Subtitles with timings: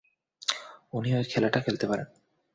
[0.93, 2.07] উনি ওই খেলাটা খেলতে পারেন।